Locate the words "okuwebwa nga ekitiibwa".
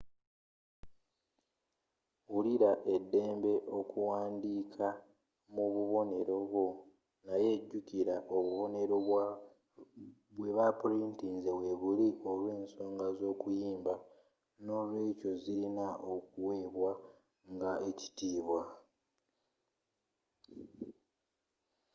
16.13-18.61